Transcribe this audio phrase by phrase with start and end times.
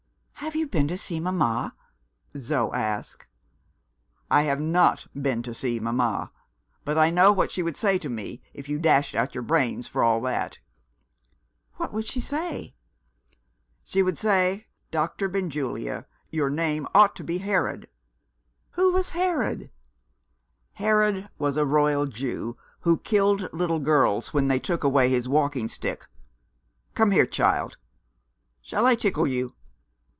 [0.41, 1.75] "Have you been to see Mama?"
[2.35, 3.27] Zo asked.
[4.29, 6.31] "I have not been to see Mama
[6.83, 9.87] but I know what she would say to me if you dashed out your brains,
[9.87, 10.57] for all that."
[11.75, 12.73] "What would she say?"
[13.83, 17.87] "She would say Doctor Benjulia, your name ought to be Herod."'
[18.71, 19.69] "Who was Herod?"
[20.73, 25.67] "Herod was a Royal Jew, who killed little girls when they took away his walking
[25.67, 26.07] stick.
[26.95, 27.77] Come here, child.
[28.59, 29.53] Shall I tickle you?"